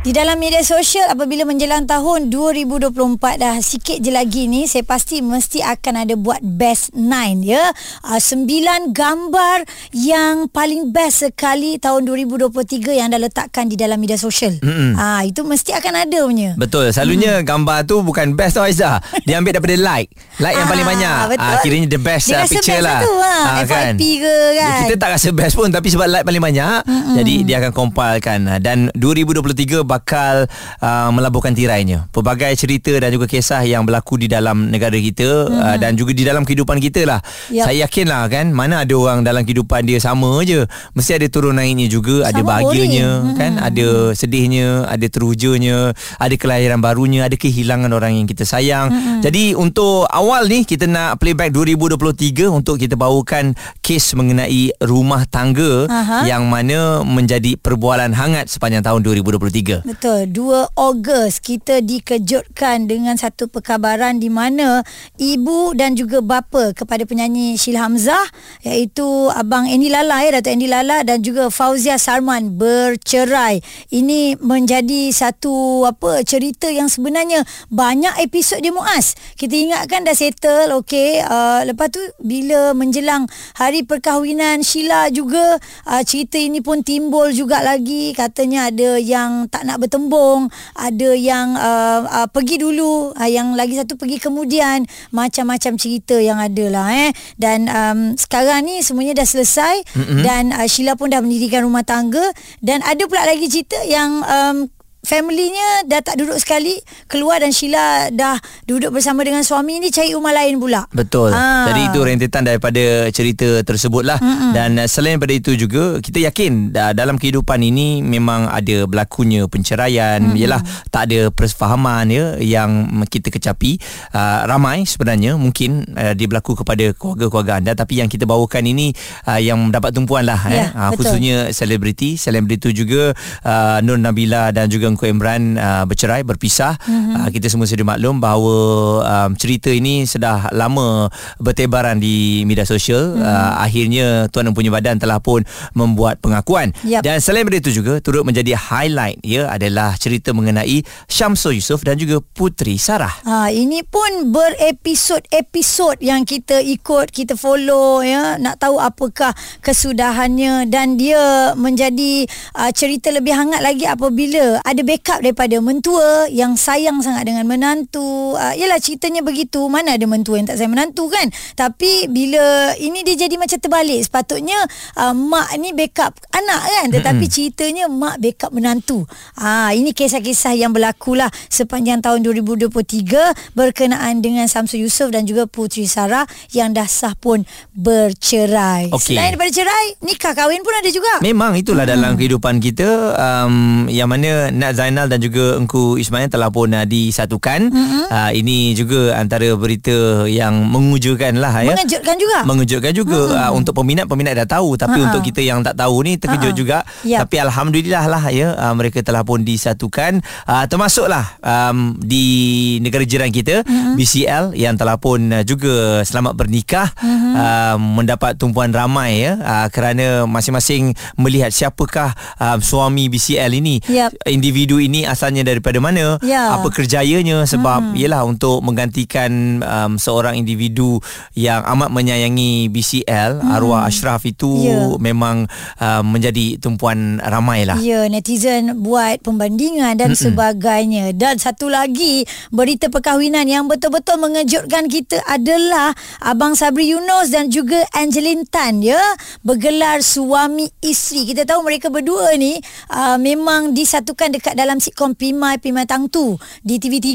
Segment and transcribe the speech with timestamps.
[0.00, 2.88] Di dalam media sosial apabila menjelang tahun 2024
[3.36, 7.04] dah sikit je lagi ni saya pasti mesti akan ada buat best 9
[7.44, 7.68] ya.
[8.00, 8.48] Uh, 9
[8.90, 12.48] gambar yang paling best sekali tahun 2023
[12.96, 14.56] yang dah letakkan di dalam media sosial.
[14.56, 14.96] Mm-mm.
[14.96, 16.56] Ah itu mesti akan ada punya.
[16.56, 16.88] Betul.
[16.90, 17.44] Selalunya hmm.
[17.44, 19.04] gambar tu bukan best tau Aiza.
[19.28, 20.16] Dia ambil daripada like.
[20.40, 21.16] Like yang Ah, paling banyak.
[21.28, 21.44] betul.
[21.44, 23.00] Ah, kiranya the best Dia uh, picture best lah.
[23.04, 23.36] tu, ha.
[23.36, 24.78] Ah, FYP ke kan?
[24.80, 26.88] Kita tak rasa best pun tapi sebab like paling banyak.
[26.88, 27.20] Mm-mm.
[27.20, 30.46] Jadi dia akan compilekan Ah, dan 2023 bakal
[30.78, 32.06] uh, melabuhkan tirainya.
[32.14, 35.66] Pelbagai cerita dan juga kisah yang berlaku di dalam negara kita mm-hmm.
[35.66, 37.18] uh, dan juga di dalam kehidupan kita lah.
[37.50, 37.66] Yap.
[37.66, 40.62] Saya yakin lah kan mana ada orang dalam kehidupan dia sama je.
[40.94, 43.36] Mesti ada turun naiknya juga, ada Sama bahagianya boring.
[43.36, 45.90] kan, ada sedihnya, ada terujanya,
[46.22, 48.94] ada kelahiran barunya, ada kehilangan orang yang kita sayang.
[48.94, 49.18] Mm-hmm.
[49.26, 55.88] Jadi untuk awal ni kita nak playback 2023 untuk kita bawakan kes mengenai rumah tangga
[55.88, 56.28] Aha.
[56.28, 59.79] yang mana menjadi perbualan hangat sepanjang tahun 2023.
[59.82, 60.28] Betul.
[60.30, 64.84] 2 Ogos kita dikejutkan dengan satu perkabaran di mana
[65.16, 68.26] ibu dan juga bapa kepada penyanyi Sheila Hamzah
[68.64, 73.64] iaitu abang Andy Lala ya Datuk Andy Lala dan juga Fauzia Sarman bercerai.
[73.88, 77.42] Ini menjadi satu apa cerita yang sebenarnya
[77.72, 79.16] banyak episod dia Muaz.
[79.34, 83.24] Kita ingatkan dah settle okey uh, lepas tu bila menjelang
[83.56, 85.56] hari perkahwinan Sheila juga
[85.88, 91.54] uh, cerita ini pun timbul juga lagi katanya ada yang tak nak bertembung, ada yang
[91.54, 94.82] uh, uh, pergi dulu, uh, yang lagi satu pergi kemudian,
[95.14, 97.10] macam-macam cerita yang ada lah eh.
[97.38, 100.22] Dan um, sekarang ni semuanya dah selesai mm-hmm.
[100.26, 104.66] dan uh, Sheila pun dah mendirikan rumah tangga dan ada pula lagi cerita yang um,
[105.10, 106.78] Familynya dah tak duduk sekali
[107.10, 111.34] Keluar dan Sheila dah duduk bersama dengan suami ni Cari rumah lain pula Betul.
[111.34, 111.66] Ah.
[111.66, 114.18] Jadi itu rentetan daripada cerita tersebut lah.
[114.20, 114.50] Mm-hmm.
[114.52, 120.20] Dan uh, selain daripada itu juga kita yakin dalam kehidupan ini memang ada berlakunya penceraian,
[120.20, 120.40] mm-hmm.
[120.40, 120.60] ialah
[120.92, 122.70] tak ada persefahaman ya yang
[123.08, 123.80] kita kecapi.
[124.12, 128.92] Uh, ramai sebenarnya mungkin uh, dia berlaku kepada keluarga-keluarga anda tapi yang kita bawakan ini
[129.26, 130.68] uh, yang mendapat tumpuan lah Ya, eh.
[130.74, 131.06] Uh, betul.
[131.06, 136.76] khususnya selebriti, selebriti itu juga uh, Nur Nabila dan juga Engku Imran uh, bercerai, berpisah.
[136.84, 137.14] Mm-hmm.
[137.16, 138.56] Uh, kita semua sedia maklum bahawa
[139.00, 141.08] um, cerita ini sudah lama
[141.40, 143.16] bertebaran di media sosial.
[143.16, 143.24] Mm-hmm.
[143.24, 145.40] Uh, akhirnya Tuan Empunya Badan telah pun
[145.72, 146.76] membuat pengakuan.
[146.84, 147.00] Yap.
[147.00, 151.96] Dan selain daripada itu juga turut menjadi highlight ya adalah cerita mengenai Syamsul Yusof dan
[151.96, 153.24] juga Putri Sarah.
[153.24, 159.32] Ha, ini pun berepisod-episod yang kita ikut, kita follow ya, nak tahu apakah
[159.64, 162.28] kesudahannya dan dia menjadi
[162.60, 168.34] uh, cerita lebih hangat lagi apabila ada backup daripada mentua yang sayang sangat dengan menantu.
[168.34, 171.30] Uh, yalah ceritanya begitu, mana ada mentua yang tak sayang menantu kan?
[171.54, 174.02] Tapi bila ini dia jadi macam terbalik.
[174.02, 174.58] Sepatutnya
[174.98, 179.06] uh, mak ni backup anak kan, tetapi ceritanya mak backup menantu.
[179.38, 185.46] Ah, ini kisah-kisah yang berlaku lah sepanjang tahun 2023 berkenaan dengan Samsul Yusof dan juga
[185.46, 187.46] Putri Sarah yang dah sah pun
[187.78, 188.90] bercerai.
[188.90, 189.14] Okey.
[189.14, 191.22] Selain daripada cerai, nikah kahwin pun ada juga.
[191.22, 191.94] Memang itulah hmm.
[191.94, 196.86] dalam kehidupan kita um, yang mana Nat Zainal dan juga Engku Ismail telah pun uh,
[196.86, 197.70] disatukan.
[197.70, 198.06] Hmm.
[198.10, 201.74] Uh, ini juga antara berita yang mengujurkan lah ya.
[201.74, 202.38] Mengejutkan juga.
[202.46, 203.40] Mengejutkan juga hmm.
[203.40, 205.06] uh, untuk peminat-peminat dah tahu tapi Ha-ha.
[205.10, 206.60] untuk kita yang tak tahu ni terkejut Ha-ha.
[206.60, 206.78] juga.
[207.06, 207.26] Yap.
[207.26, 213.32] Tapi alhamdulillah lah ya uh, mereka telah pun disatukan uh, termasuklah um, di negara jiran
[213.32, 213.98] kita hmm.
[213.98, 217.32] BCL yang telah pun uh, juga selamat bernikah hmm.
[217.34, 224.14] uh, mendapat tumpuan ramai ya uh, kerana masing-masing melihat siapakah uh, suami BCL ini Yap.
[224.28, 226.56] individu ini asalnya daripada mana Ya.
[226.58, 227.96] apa kerjayanya sebab hmm.
[227.96, 230.98] ialah untuk menggantikan um, seorang individu
[231.32, 233.54] yang amat menyayangi BCL hmm.
[233.54, 234.96] arwah Ashraf itu Ya.
[234.98, 235.46] memang
[235.78, 240.24] uh, menjadi tumpuan ramai lah Ya, netizen buat pembandingan dan Mm-mm.
[240.32, 241.14] sebagainya.
[241.14, 247.84] Dan satu lagi, berita perkahwinan yang betul-betul mengejutkan kita adalah Abang Sabri Yunus dan juga
[247.94, 248.98] Angelin Tan ya,
[249.46, 251.30] bergelar suami isteri.
[251.30, 252.58] Kita tahu mereka berdua ni
[252.90, 257.06] uh, memang disatukan dekat dalam sitcom Pimai Pimai Tang Tu di TV3.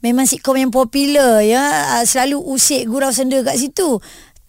[0.00, 3.98] Memang sitcom yang popular ya, uh, selalu usik gurau senda kat situ.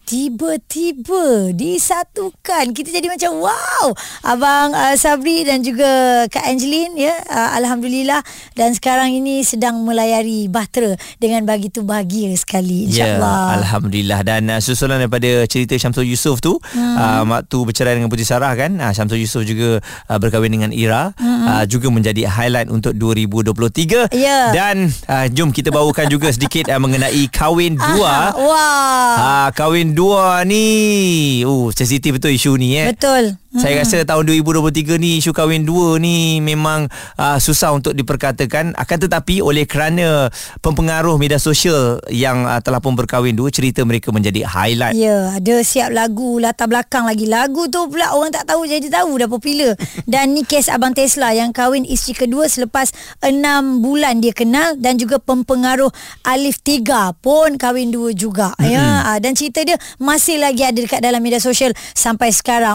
[0.06, 2.70] Tiba-tiba disatukan.
[2.70, 3.90] Kita jadi macam wow.
[4.22, 7.14] Abang uh, Sabri dan juga Kak Angeline ya.
[7.26, 8.22] Uh, Alhamdulillah
[8.54, 13.66] dan sekarang ini sedang melayari bahtera dengan begitu bahagia sekali Ya, insyaallah.
[13.66, 16.94] Alhamdulillah dan uh, susulan daripada cerita Syamsul Yusof tu hmm.
[16.94, 21.10] uh, waktu bercerai dengan Putri Sarah kan uh, Syamsul Yusof juga uh, berkahwin dengan Ira
[21.18, 21.44] hmm.
[21.50, 24.54] uh, juga menjadi highlight untuk 2023 Ya.
[24.54, 29.14] dan uh, jom kita bawakan juga sedikit uh, mengenai kahwin dua Aha, wah.
[29.16, 31.40] Ah, kahwin dua ni.
[31.48, 32.92] Oh, sensitif betul isu ni eh.
[32.92, 33.40] Betul.
[33.54, 38.98] Saya rasa tahun 2023 ni isu kahwin dua ni memang uh, susah untuk diperkatakan akan
[39.06, 40.28] tetapi oleh kerana
[40.60, 44.98] pempengaruh media sosial yang uh, telah pun berkahwin dua cerita mereka menjadi highlight.
[44.98, 47.24] Ya, ada siap lagu latar belakang lagi.
[47.30, 49.72] Lagu tu pula orang tak tahu jadi tahu dah popular.
[50.12, 52.90] dan ni kes abang Tesla yang kahwin isteri kedua selepas
[53.22, 53.30] 6
[53.80, 55.88] bulan dia kenal dan juga pempengaruh
[56.26, 58.52] Alif Tiga pun kahwin dua juga.
[58.58, 58.74] Mm-hmm.
[58.74, 62.74] Ya, Ah, dan cerita dia masih lagi ada dekat dalam media sosial sampai sekarang.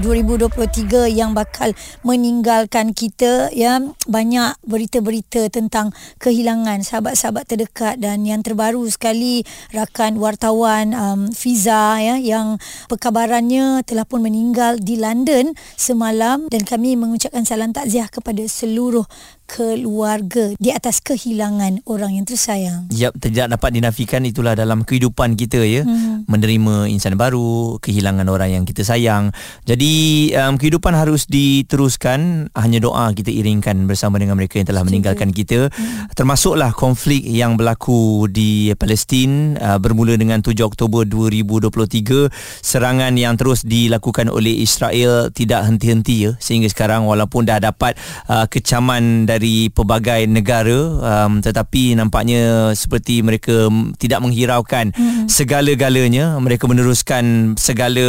[0.00, 3.76] 2023 yang bakal meninggalkan kita ya.
[4.08, 9.44] Banyak berita-berita tentang kehilangan sahabat-sahabat terdekat dan yang terbaru sekali
[9.76, 12.56] rakan wartawan um, Fiza ya yang
[12.88, 16.48] perkabarannya telah pun meninggal di London semalam.
[16.48, 19.04] Dan kami mengucapkan salam takziah kepada seluruh
[19.52, 22.88] keluarga di atas kehilangan orang yang tersayang.
[22.88, 25.84] Yap, tidak dapat dinafikan itulah dalam kehidupan kita ya.
[25.84, 26.24] Hmm.
[26.24, 29.28] Menerima insan baru, kehilangan orang yang kita sayang.
[29.68, 35.36] Jadi um, kehidupan harus diteruskan, hanya doa kita iringkan bersama dengan mereka yang telah meninggalkan
[35.36, 35.68] kita.
[35.68, 36.08] Hmm.
[36.16, 42.32] Termasuklah konflik yang berlaku di Palestin uh, bermula dengan 7 Oktober 2023,
[42.64, 47.98] serangan yang terus dilakukan oleh Israel tidak henti-henti ya sehingga sekarang walaupun dah dapat
[48.30, 53.68] uh, kecaman dari pelbagai negara um, tetapi nampaknya seperti mereka
[53.98, 55.26] tidak menghiraukan hmm.
[55.28, 58.02] segala-galanya mereka meneruskan segala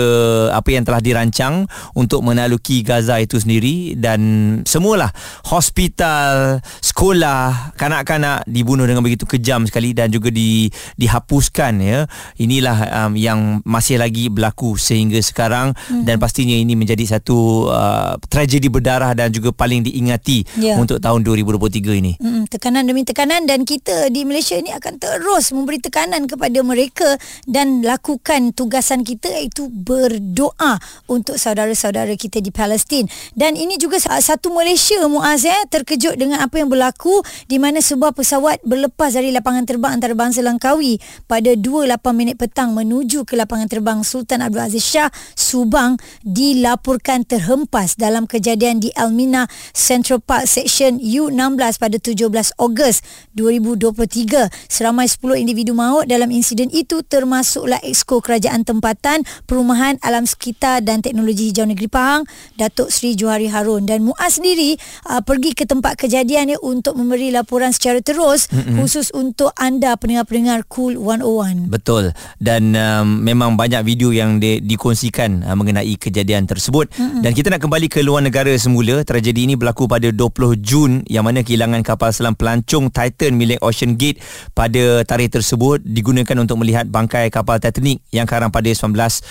[0.53, 4.21] apa yang telah dirancang untuk menaluki Gaza itu sendiri dan
[4.63, 5.11] semualah
[5.49, 11.99] hospital sekolah kanak-kanak dibunuh dengan begitu kejam sekali dan juga di dihapuskan ya
[12.39, 16.05] inilah um, yang masih lagi berlaku sehingga sekarang hmm.
[16.07, 20.79] dan pastinya ini menjadi satu uh, tragedi berdarah dan juga paling diingati Ya.
[20.79, 22.17] untuk tahun 2023 ini.
[22.17, 27.21] Mm, tekanan demi tekanan dan kita di Malaysia ini akan terus memberi tekanan kepada mereka
[27.45, 33.05] dan lakukan tugasan kita iaitu berdoa untuk saudara-saudara kita di Palestin.
[33.37, 37.19] Dan ini juga sa- satu Malaysia Muaz eh terkejut dengan apa yang berlaku
[37.51, 43.27] di mana sebuah pesawat berlepas dari lapangan terbang antarabangsa Langkawi pada 2.8 minit petang menuju
[43.27, 50.23] ke lapangan terbang Sultan Abdul Aziz Shah Subang dilaporkan terhempas dalam kejadian di Almina Central
[50.23, 52.31] Park Section U16 pada 17
[52.63, 53.03] Ogos
[53.35, 54.47] 2023.
[54.71, 61.03] Seramai 10 individu maut dalam insiden itu termasuklah Exco Kerajaan Tempatan, Perumahan Alam Sekitar dan
[61.03, 62.23] Teknologi Hijau Negeri Pahang,
[62.55, 64.79] Datuk Seri Johari Harun dan Muaz sendiri
[65.11, 68.79] uh, pergi ke tempat kejadian ya untuk memberi laporan secara terus mm-hmm.
[68.79, 71.67] khusus untuk anda pendengar-pendengar Cool 101.
[71.67, 77.21] Betul dan um, memang banyak video yang di, dikongsikan uh, mengenai kejadian tersebut mm-hmm.
[77.25, 81.25] dan kita nak kembali ke luar negara semula tragedi ini berlaku pada 20 Jun yang
[81.25, 84.21] mana kehilangan kapal selam pelancong Titan milik Ocean Gate
[84.53, 89.23] pada tarikh tersebut digunakan untuk melihat bangkai kapal Titanic yang karam pada 1912.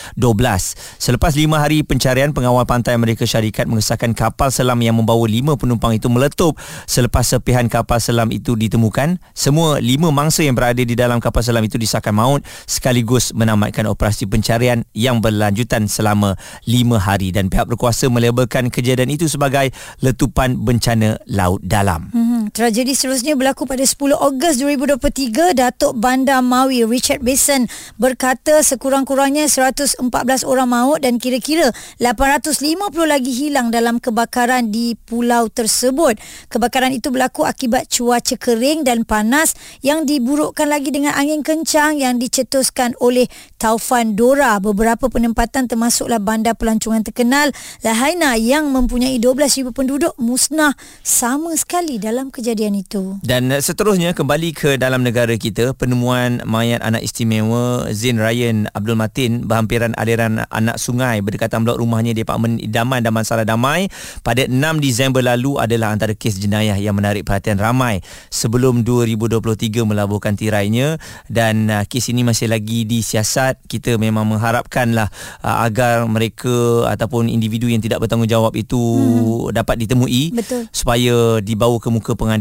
[0.96, 5.92] Selepas lima hari pencarian, pengawal pantai Amerika Syarikat mengesahkan kapal selam yang membawa lima penumpang
[5.92, 6.56] itu meletup
[6.88, 9.20] selepas serpihan kapal selam itu ditemukan.
[9.36, 14.24] Semua lima mangsa yang berada di dalam kapal selam itu disahkan maut sekaligus menamatkan operasi
[14.24, 19.68] pencarian yang berlanjutan selama lima hari dan pihak berkuasa melabelkan kejadian itu sebagai
[20.00, 22.08] letupan bencana laut dalam.
[22.12, 25.56] Hmm, tragedi seterusnya berlaku pada 10 Ogos 2023.
[25.56, 27.64] Datuk Bandar Mawi Richard Basin
[27.96, 30.04] berkata sekurang-kurangnya 114
[30.44, 36.20] orang maut dan kira-kira 850 lagi hilang dalam kebakaran di pulau tersebut.
[36.52, 42.20] Kebakaran itu berlaku akibat cuaca kering dan panas yang diburukkan lagi dengan angin kencang yang
[42.20, 44.60] dicetuskan oleh Taufan Dora.
[44.60, 47.48] Beberapa penempatan termasuklah bandar pelancongan terkenal
[47.80, 53.22] Lahaina yang mempunyai 12,000 penduduk musnah sama sekali dalam kejadian kejadian itu.
[53.22, 58.98] Dan uh, seterusnya kembali ke dalam negara kita, penemuan mayat anak istimewa Zain Ryan Abdul
[58.98, 63.86] Matin berhampiran aliran anak sungai berdekatan blok rumahnya di Departemen Idaman dan Masalah Damai
[64.26, 68.02] pada 6 Disember lalu adalah antara kes jenayah yang menarik perhatian ramai
[68.34, 70.98] sebelum 2023 melabuhkan tirainya
[71.30, 73.62] dan uh, kes ini masih lagi disiasat.
[73.70, 75.06] Kita memang mengharapkanlah
[75.46, 79.54] uh, agar mereka ataupun individu yang tidak bertanggungjawab itu hmm.
[79.54, 80.66] dapat ditemui Betul.
[80.74, 82.31] supaya dibawa ke muka pengadilan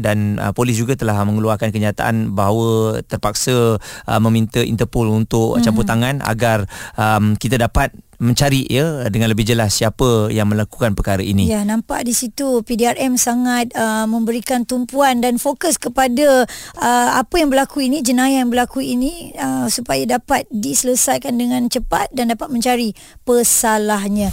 [0.00, 5.64] dan uh, polis juga telah mengeluarkan kenyataan bahawa terpaksa uh, meminta Interpol untuk mm-hmm.
[5.64, 6.64] campur tangan agar
[6.96, 11.48] um, kita dapat mencari ya dengan lebih jelas siapa yang melakukan perkara ini.
[11.48, 16.48] Ya, nampak di situ PDRM sangat uh, memberikan tumpuan dan fokus kepada
[16.80, 22.08] uh, apa yang berlaku ini, jenayah yang berlaku ini uh, supaya dapat diselesaikan dengan cepat
[22.16, 22.96] dan dapat mencari
[23.28, 24.32] pesalahnya.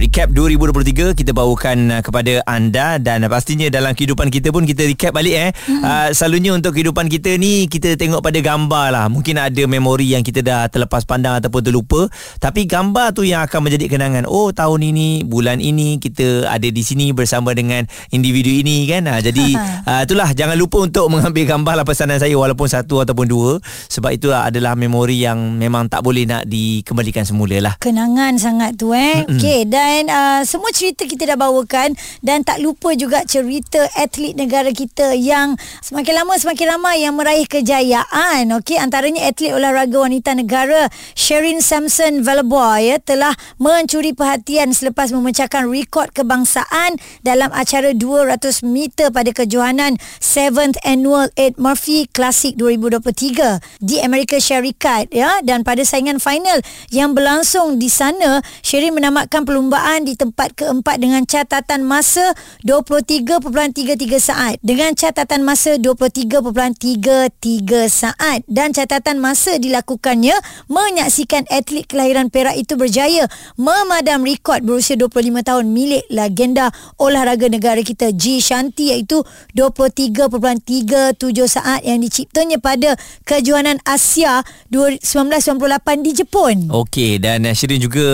[0.00, 5.12] Recap 2023 kita bawakan uh, kepada anda dan pastinya dalam kehidupan kita pun kita recap
[5.12, 5.50] balik eh.
[5.68, 5.84] Hmm.
[5.84, 9.04] Uh, selalunya untuk kehidupan kita ni kita tengok pada gambar lah.
[9.12, 12.08] Mungkin ada memori yang kita dah terlepas pandang ataupun terlupa.
[12.40, 14.24] Tapi gambar tu yang akan menjadi kenangan.
[14.24, 19.04] Oh tahun ini, bulan ini kita ada di sini bersama dengan individu ini kan.
[19.04, 19.52] Uh, jadi
[19.84, 23.60] uh, itulah jangan lupa untuk mengambil gambar lah pesanan saya walaupun satu ataupun dua.
[23.92, 27.76] Sebab itu adalah memori yang memang tak boleh nak dikembalikan semula lah.
[27.76, 29.28] Kenangan sangat tu eh.
[29.28, 29.36] Hmm.
[29.36, 34.38] Okay dan dan uh, semua cerita kita dah bawakan dan tak lupa juga cerita atlet
[34.38, 38.78] negara kita yang semakin lama semakin ramai yang meraih kejayaan okey?
[38.78, 40.86] Antaranya atlet olahraga wanita negara
[41.18, 46.94] Sherin Samson Valleboy ya telah mencuri perhatian selepas memecahkan rekod kebangsaan
[47.26, 55.10] dalam acara 200 meter pada kejohanan 7th Annual Ed Murphy Classic 2023 di Amerika Syarikat
[55.10, 55.42] ya?
[55.42, 56.62] Dan pada saingan final
[56.94, 62.36] yang berlangsung di sana Sherin menamatkan perlumbaan percubaan di tempat keempat dengan catatan masa
[62.68, 64.60] 23.33 saat.
[64.60, 68.44] Dengan catatan masa 23.33 saat.
[68.44, 70.36] Dan catatan masa dilakukannya
[70.68, 73.24] menyaksikan atlet kelahiran Perak itu berjaya
[73.56, 76.68] memadam rekod berusia 25 tahun milik legenda
[77.00, 79.24] olahraga negara kita G Shanti iaitu
[79.56, 81.16] 23.37
[81.48, 86.68] saat yang diciptanya pada kejuanan Asia 1998 di Jepun.
[86.68, 88.04] Okey dan Syirin juga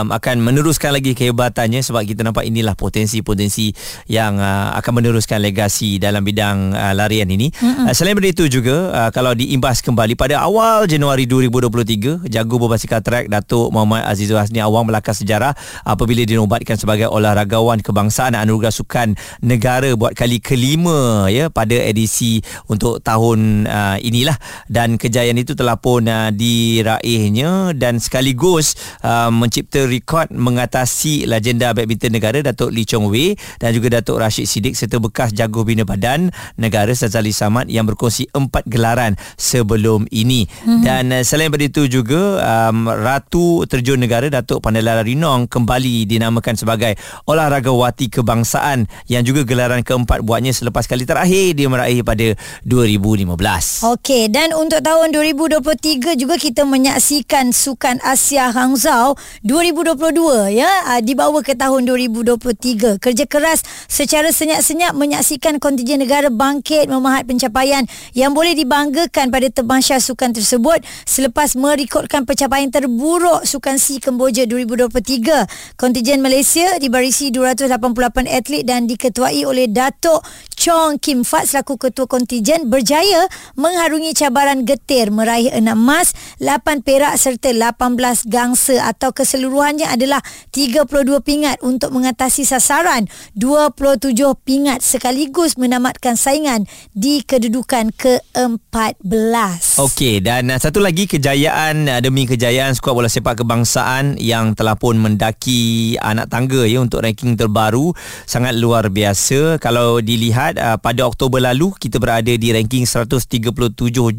[0.00, 3.76] um, akan meneruskan lagi lagi kehebatannya sebab kita nampak inilah potensi-potensi
[4.08, 7.52] yang uh, akan meneruskan legasi dalam bidang uh, larian ini.
[7.60, 13.04] Uh, selain daripada itu juga uh, kalau diimbas kembali pada awal Januari 2023 jago berbasikal
[13.04, 15.52] track Datuk Muhammad Azizul Hasni Awang melakar sejarah
[15.84, 19.12] apabila dinobatkan sebagai olahragawan kebangsaan anugerah sukan
[19.44, 24.40] negara buat kali kelima ya pada edisi untuk tahun uh, inilah
[24.72, 31.72] dan kejayaan itu telah pun uh, diraihnya dan sekaligus uh, mencipta rekod mengatasi si legenda
[31.72, 35.88] badminton negara Datuk Lee Chong Wei dan juga Datuk Rashid Siddiq serta bekas jago bina
[35.88, 36.28] badan
[36.60, 40.44] negara Sazali Samad yang berkongsi empat gelaran sebelum ini.
[40.44, 40.82] Mm-hmm.
[40.84, 46.58] Dan uh, selain daripada itu juga um, Ratu Terjun Negara Datuk Pandalara Rinong kembali dinamakan
[46.58, 46.98] sebagai
[47.30, 52.34] olahragawati kebangsaan yang juga gelaran keempat buatnya selepas kali terakhir dia meraih pada
[52.66, 53.86] 2015.
[53.86, 59.14] Okey dan untuk tahun 2023 juga kita menyaksikan Sukan Asia Hangzhou
[59.46, 62.98] 2022 ya uh, dibawa ke tahun 2023.
[62.98, 70.02] Kerja keras secara senyap-senyap menyaksikan kontingen negara bangkit memahat pencapaian yang boleh dibanggakan pada terbangsa
[70.02, 75.78] sukan tersebut selepas merekodkan pencapaian terburuk Sukan Si Kemboja 2023.
[75.78, 80.24] Kontingen Malaysia dibarisi 288 atlet dan diketuai oleh Datuk
[80.58, 83.28] Chong Kim Fat selaku ketua kontingen berjaya
[83.58, 90.24] mengharungi cabaran getir meraih 6 emas, 8 perak serta 18 gangsa atau keseluruhannya adalah
[90.64, 93.04] 32 pingat untuk mengatasi sasaran.
[93.36, 94.16] 27
[94.48, 96.64] pingat sekaligus menamatkan saingan
[96.96, 99.76] di kedudukan ke-14.
[99.84, 104.72] Okey dan uh, satu lagi kejayaan uh, demi kejayaan skuad bola sepak kebangsaan yang telah
[104.72, 107.92] pun mendaki anak tangga ya untuk ranking terbaru.
[108.24, 109.60] Sangat luar biasa.
[109.60, 113.52] Kalau dilihat uh, pada Oktober lalu kita berada di ranking 137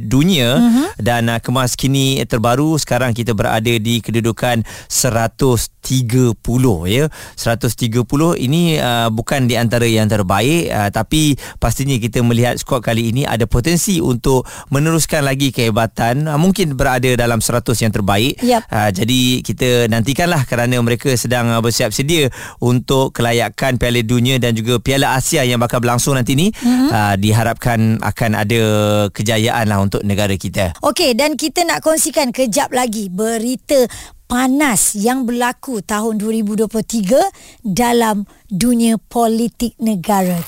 [0.05, 0.61] dunia.
[0.61, 0.93] Uh-huh.
[1.01, 4.61] dan uh, kemas kini terbaru sekarang kita berada di kedudukan
[4.93, 6.34] 130
[6.85, 7.07] ya.
[7.35, 8.05] 130
[8.41, 13.23] ini uh, bukan di antara yang terbaik uh, tapi pastinya kita melihat skuad kali ini
[13.27, 16.27] ada potensi untuk meneruskan lagi kehebatan.
[16.27, 18.39] Uh, mungkin berada dalam 100 yang terbaik.
[18.41, 18.65] Yap.
[18.69, 22.29] uh, jadi kita nantikanlah kerana mereka sedang uh, bersiap sedia
[22.61, 26.89] untuk kelayakan Piala Dunia dan juga Piala Asia yang bakal berlangsung nanti ni mm-hmm.
[26.91, 28.61] uh, diharapkan akan ada
[29.11, 30.75] kejayaan lah untuk negara kita.
[30.83, 33.87] Okey dan kita nak kongsikan kejap lagi berita
[34.25, 40.41] panas yang berlaku tahun 2023 dalam dunia politik negara.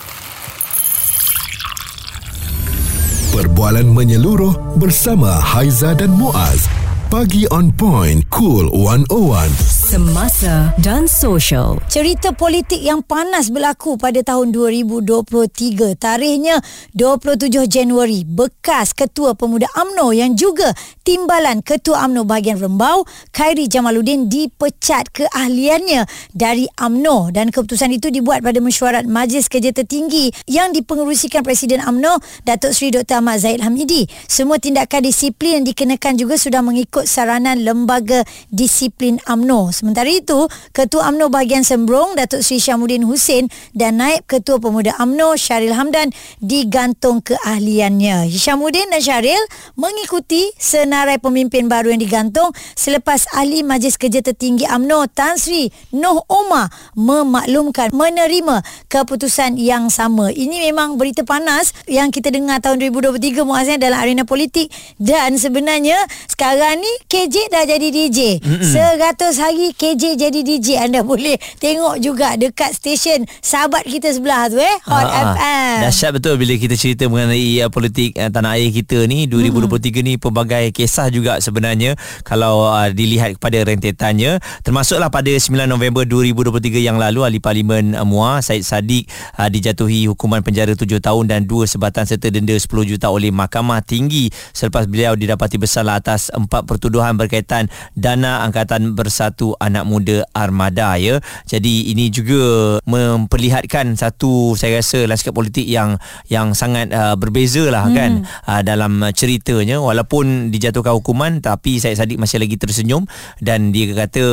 [3.37, 6.65] Perbualan menyeluruh bersama Haiza dan Muaz.
[7.07, 9.47] Pagi on point, cool 101.
[9.63, 11.79] Semasa dan social.
[11.87, 15.95] Cerita politik yang panas berlaku pada tahun 2023.
[15.95, 16.59] Tarikhnya
[16.91, 18.27] 27 Januari.
[18.27, 20.75] Bekas Ketua Pemuda AMNO yang juga
[21.07, 26.03] timbalan Ketua AMNO bahagian Rembau, Khairi Jamaluddin dipecat keahliannya
[26.35, 32.19] dari AMNO dan keputusan itu dibuat pada mesyuarat Majlis Kerja Tertinggi yang dipengerusikan Presiden AMNO
[32.43, 33.23] Datuk Seri Dr.
[33.23, 34.03] Ahmad Zaid Hamidi.
[34.27, 39.71] Semua tindakan disiplin yang dikenakan juga sudah mengikut saranan Lembaga Disiplin AMNO.
[39.71, 45.39] Sementara itu, Ketua AMNO bahagian Sembrong Datuk Seri Syamuddin Hussein dan Naib Ketua Pemuda AMNO
[45.39, 46.11] Syaril Hamdan
[46.43, 48.27] digantung keahliannya.
[48.27, 49.39] Syamuddin dan Syaril
[49.79, 50.51] mengikuti
[50.97, 56.73] senarai pemimpin baru yang digantung selepas ahli Majlis Kerja Tertinggi AMNO Tan Sri Noh Omar
[56.97, 60.33] memaklumkan menerima keputusan yang sama.
[60.33, 66.01] Ini memang berita panas yang kita dengar tahun 2023 muasnya dalam arena politik dan sebenarnya
[66.25, 68.41] sekarang ni KJ dah jadi DJ.
[68.41, 68.73] Mm-mm.
[68.97, 68.97] 100
[69.37, 70.81] hari KJ jadi DJ.
[70.81, 75.25] Anda boleh tengok juga dekat stesen sahabat kita sebelah tu eh Hot Ah, ah.
[75.37, 75.77] FM.
[75.85, 80.13] Dahsyat betul bila kita cerita mengenai uh, politik uh, tanah air kita ni 2023 ni
[80.17, 86.95] pelbagai kisah juga sebenarnya kalau uh, dilihat kepada rentetannya termasuklah pada 9 November 2023 yang
[86.95, 89.03] lalu ahli parlimen uh, MUA Said Sadiq
[89.35, 93.83] uh, dijatuhi hukuman penjara 7 tahun dan 2 sebatan serta denda 10 juta oleh Mahkamah
[93.83, 100.95] Tinggi selepas beliau didapati bersalah atas empat pertuduhan berkaitan dana angkatan bersatu anak muda armada
[100.95, 101.19] ya.
[101.49, 105.99] Jadi ini juga memperlihatkan satu saya rasa lanskap politik yang
[106.31, 107.95] yang sangat uh, berbeza lah hmm.
[107.97, 108.11] kan
[108.47, 113.09] uh, dalam ceritanya walaupun dijatuhkan hukuman tapi Syed Saddiq masih lagi tersenyum
[113.41, 114.23] dan dia kata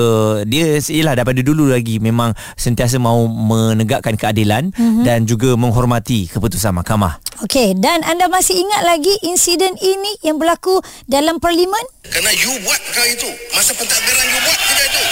[0.44, 5.08] dia ialah daripada dulu lagi memang sentiasa mahu menegakkan keadilan hmm.
[5.08, 7.16] dan juga menghormati keputusan mahkamah.
[7.42, 11.82] Okey, dan anda masih ingat lagi insiden ini yang berlaku dalam parlimen?
[12.04, 15.02] Kerana you buat perkara itu Masa pentadbiran you buat kerja itu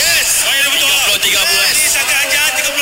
[0.00, 2.72] Yes Saya betul 33 bulan Ini saya ajar 36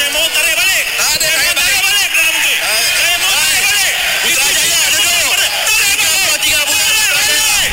[0.00, 2.56] Saya mau tarik balik Tak ada Saya mau tarik balik Perdana Menteri
[2.96, 3.92] Saya mau tarik balik
[4.24, 5.96] Putrajaya duduk Tarik balik
[6.40, 7.68] 33 bulan Putrajaya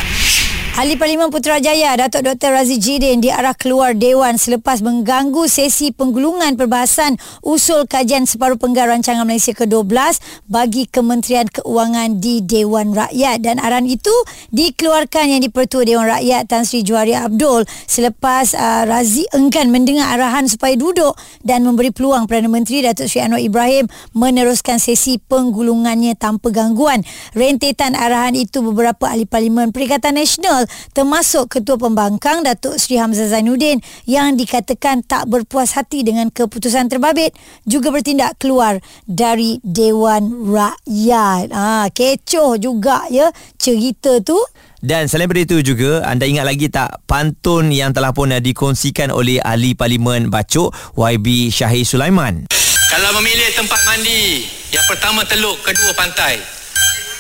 [0.83, 2.59] Ahli Parlimen Putrajaya Datuk Dr.
[2.59, 9.23] Razi Jidin diarah keluar Dewan selepas mengganggu sesi penggulungan perbahasan usul kajian separuh penggar rancangan
[9.23, 10.19] Malaysia ke-12
[10.51, 14.11] bagi Kementerian Keuangan di Dewan Rakyat dan arahan itu
[14.51, 20.51] dikeluarkan yang di-Pertua Dewan Rakyat Tan Sri Juhari Abdul selepas uh, Razi enggan mendengar arahan
[20.51, 21.15] supaya duduk
[21.47, 27.07] dan memberi peluang Perdana Menteri Datuk Sri Anwar Ibrahim meneruskan sesi penggulungannya tanpa gangguan.
[27.31, 33.83] Rentetan arahan itu beberapa ahli Parlimen Perikatan Nasional termasuk Ketua Pembangkang Datuk Sri Hamzah Zainuddin
[34.07, 37.35] yang dikatakan tak berpuas hati dengan keputusan terbabit
[37.67, 41.51] juga bertindak keluar dari Dewan Rakyat.
[41.51, 43.27] Ah, kecoh juga ya
[43.59, 44.39] cerita tu.
[44.83, 49.15] Dan selain daripada itu juga anda ingat lagi tak pantun yang telah pun uh, dikongsikan
[49.15, 52.51] oleh ahli parlimen Bacok YB Syahir Sulaiman.
[52.91, 56.62] Kalau memilih tempat mandi, yang pertama teluk, kedua pantai.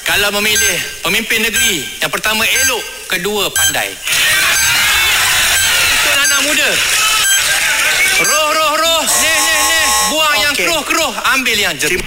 [0.03, 3.95] Kalau memilih pemimpin negeri, yang pertama elok, kedua pandai.
[5.95, 6.69] Itu anak muda.
[8.27, 9.01] Roh, roh, roh.
[9.07, 9.85] Neh, neh, neh.
[10.11, 11.13] Buang yang keruh-keruh.
[11.39, 12.03] Ambil yang jernih.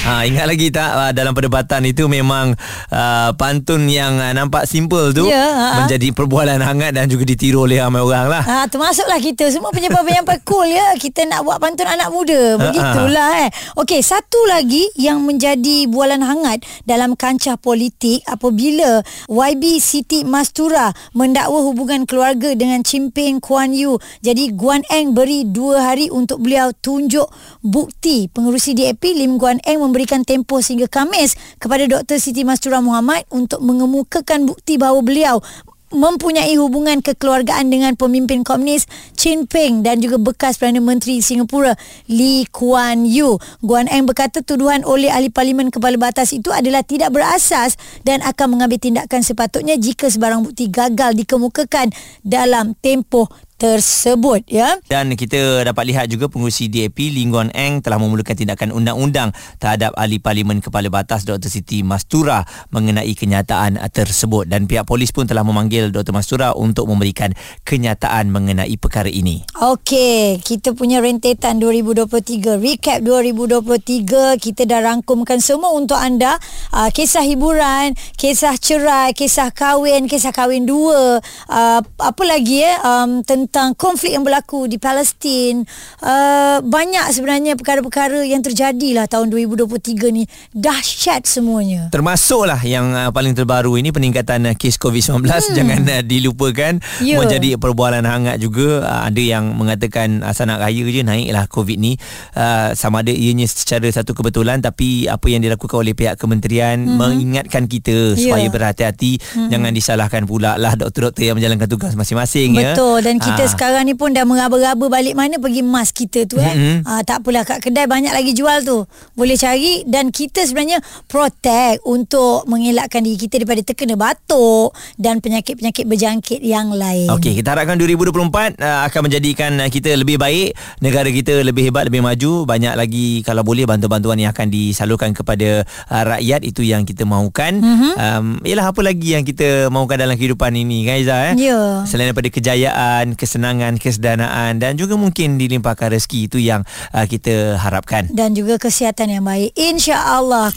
[0.00, 2.56] Ha ingat lagi tak uh, dalam perdebatan itu memang
[2.88, 5.68] uh, pantun yang uh, nampak simple tu Ya, ha.
[5.84, 8.40] menjadi perbualan hangat dan juga ditiru oleh ramai orang lah.
[8.40, 10.96] Ha, termasuklah kita semua penyampai-penyampai cool ya.
[10.96, 12.56] Kita nak buat pantun anak muda.
[12.56, 13.50] Begitulah eh.
[13.76, 21.60] Okey, satu lagi yang menjadi bualan hangat dalam kancah politik apabila YB Siti Mastura mendakwa
[21.60, 24.00] hubungan keluarga dengan Chimping Kuan Yu.
[24.24, 27.28] Jadi Guan Eng beri dua hari untuk beliau tunjuk
[27.60, 28.32] bukti.
[28.32, 32.22] Pengerusi DAP Lim Guan Eng memberikan tempoh sehingga Kamis kepada Dr.
[32.22, 35.42] Siti Mastura Muhammad untuk mengemukakan bukti bahawa beliau
[35.90, 38.86] mempunyai hubungan kekeluargaan dengan pemimpin komunis
[39.18, 41.74] Chin Peng dan juga bekas Perdana Menteri Singapura
[42.06, 43.42] Lee Kuan Yew.
[43.58, 47.74] Guan Eng berkata tuduhan oleh ahli parlimen kepala batas itu adalah tidak berasas
[48.06, 51.90] dan akan mengambil tindakan sepatutnya jika sebarang bukti gagal dikemukakan
[52.22, 53.26] dalam tempoh
[53.60, 54.80] tersebut ya.
[54.88, 59.92] Dan kita dapat lihat juga pengurusi DAP Lee Nguyen Eng telah memulakan tindakan undang-undang terhadap
[60.00, 61.52] ahli parlimen kepala batas Dr.
[61.52, 66.16] Siti Mastura mengenai kenyataan tersebut dan pihak polis pun telah memanggil Dr.
[66.16, 67.36] Mastura untuk memberikan
[67.68, 69.44] kenyataan mengenai perkara ini.
[69.60, 76.40] Okey, kita punya rentetan 2023, recap 2023, kita dah rangkumkan semua untuk anda.
[76.72, 81.20] Uh, kisah hiburan, kisah cerai, kisah kahwin, kisah kahwin dua,
[81.52, 85.66] uh, apa lagi ya, um, tentang konflik yang berlaku di Palestin.
[86.00, 90.24] Uh, banyak sebenarnya perkara-perkara yang terjadi lah tahun 2023 ni.
[90.54, 91.90] Dahsyat semuanya.
[91.90, 95.54] Termasuklah yang uh, paling terbaru ini peningkatan uh, kes COVID-19 hmm.
[95.54, 97.16] jangan uh, dilupakan Ya.
[97.16, 101.96] menjadi perbualan hangat juga uh, ada yang mengatakan asal nak raya je naiklah COVID ni
[102.36, 106.96] uh, sama ada ianya secara satu kebetulan tapi apa yang dilakukan oleh pihak kementerian hmm.
[106.96, 108.32] mengingatkan kita Ya.
[108.32, 109.48] supaya berhati-hati hmm.
[109.48, 113.52] jangan disalahkan pula lah doktor-doktor yang menjalankan tugas masing-masing ya Betul dan kita Ah.
[113.52, 116.50] sekarang ni pun dah meraba-raba balik mana pergi mask kita tu eh.
[116.50, 116.76] Mm-hmm.
[116.88, 118.84] Ah tak apalah kat kedai banyak lagi jual tu.
[119.14, 125.84] Boleh cari dan kita sebenarnya protect untuk mengelakkan diri kita daripada terkena batuk dan penyakit-penyakit
[125.86, 127.08] berjangkit yang lain.
[127.12, 132.02] Okey, kita harapkan 2024 uh, akan menjadikan kita lebih baik, negara kita lebih hebat, lebih
[132.04, 137.04] maju, banyak lagi kalau boleh bantuan-bantuan yang akan disalurkan kepada uh, rakyat itu yang kita
[137.06, 137.60] mahukan.
[137.60, 137.92] Mm-hmm.
[138.00, 141.34] Um yalah apa lagi yang kita mahukan dalam kehidupan ini kan Iza eh?
[141.38, 141.84] Ya.
[141.86, 148.10] Selain daripada kejayaan, kesenangan, kesedanaan dan juga mungkin dilimpahkan rezeki itu yang uh, kita harapkan.
[148.10, 149.54] Dan juga kesihatan yang baik.
[149.54, 150.50] InsyaAllah.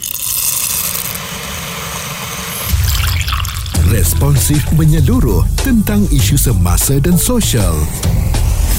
[3.94, 7.78] Responsif menyeluruh tentang isu semasa dan sosial.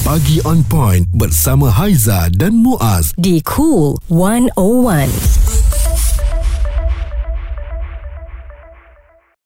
[0.03, 3.15] Pagi on point bersama Haiza dan Muaz.
[3.15, 5.64] Di Cool 101.